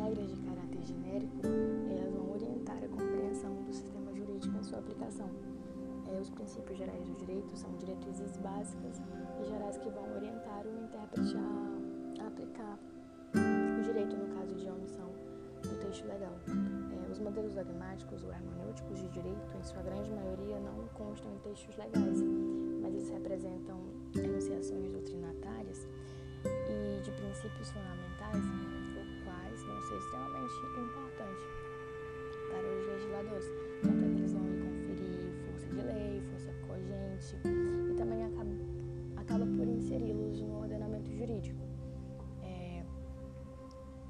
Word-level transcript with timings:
regras 0.00 0.30
de 0.30 0.40
caráter 0.42 0.82
genérico 0.82 1.40
elas 1.90 2.14
vão 2.14 2.32
orientar 2.32 2.76
a 2.76 2.88
compreensão 2.88 3.62
do 3.62 3.72
sistema 3.72 4.12
jurídico 4.14 4.56
em 4.56 4.62
sua 4.62 4.78
aplicação. 4.78 5.28
É, 6.08 6.18
os 6.18 6.30
princípios 6.30 6.78
gerais 6.78 7.04
do 7.04 7.14
direito 7.14 7.56
são 7.56 7.70
diretrizes 7.76 8.36
básicas 8.38 9.00
e 9.40 9.44
gerais 9.44 9.76
que 9.78 9.90
vão 9.90 10.04
orientar 10.16 10.66
o 10.66 10.84
intérprete 10.84 11.36
a, 11.36 12.26
aplicar 12.26 12.78
o 13.78 13.82
direito 13.82 14.16
no 14.16 14.34
caso 14.34 14.54
de 14.54 14.68
omissão 14.68 15.10
do 15.62 15.78
texto 15.80 16.06
legal. 16.06 16.34
É, 16.48 17.12
os 17.12 17.18
modelos 17.18 17.52
dogmáticos 17.52 18.24
ou 18.24 18.32
hermenêuticos 18.32 18.98
de 19.00 19.08
direito, 19.08 19.56
em 19.58 19.62
sua 19.62 19.82
grande 19.82 20.10
maioria, 20.10 20.58
não 20.60 20.88
constam 20.94 21.30
em 21.32 21.38
textos 21.38 21.76
legais, 21.76 22.22
mas 22.80 22.94
eles 22.94 23.10
representam 23.10 23.80
enunciações 24.16 24.90
doutrinatárias 24.90 25.86
e 26.44 27.02
de 27.02 27.10
princípios 27.12 27.70
fundamentais 27.70 28.59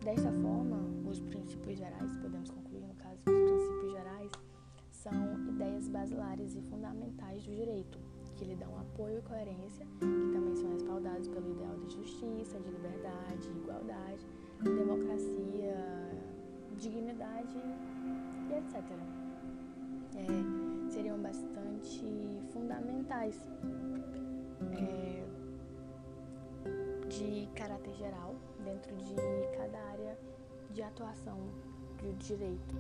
desta 0.04 0.32
forma, 0.32 0.78
os 1.08 1.20
princípios 1.20 1.78
gerais, 1.78 2.16
podemos 2.16 2.50
concluir 2.50 2.86
no 2.86 2.94
caso, 2.94 3.18
os 3.18 3.50
princípios 3.50 3.92
gerais 3.92 4.30
são 4.90 5.48
ideias 5.48 5.88
basilares 5.88 6.54
e 6.56 6.62
fundamentais 6.62 7.44
do 7.44 7.54
direito, 7.54 7.98
que 8.36 8.44
lhe 8.44 8.56
dão 8.56 8.78
apoio 8.78 9.18
e 9.18 9.22
coerência, 9.22 9.86
que 9.98 10.32
também 10.32 10.56
são 10.56 10.72
respaldados 10.72 11.28
pelo 11.28 11.50
ideal 11.50 11.76
de 11.78 11.94
justiça, 11.94 12.58
de 12.58 12.70
liberdade, 12.70 13.48
igualdade, 13.48 14.26
democracia, 14.62 15.76
dignidade 16.78 17.56
e 18.48 18.52
etc. 18.54 18.82
É, 20.16 20.90
seriam 20.90 21.18
bastante 21.18 22.42
fundamentais 22.52 23.40
é, 24.72 25.09
de 27.20 27.46
caráter 27.54 27.94
geral 27.96 28.34
dentro 28.64 28.96
de 28.96 29.14
cada 29.56 29.78
área 29.90 30.18
de 30.70 30.82
atuação 30.82 31.38
do 32.00 32.16
direito. 32.16 32.74